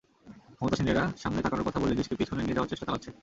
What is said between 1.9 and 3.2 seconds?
দেশকে পেছনে নিয়ে যাওয়ার চেষ্টা চালাচ্ছেন।